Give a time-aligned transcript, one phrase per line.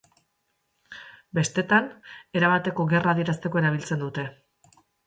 [1.39, 1.91] Bestetan,
[2.41, 4.31] erabateko gerra adierazteko erabiltzen dute.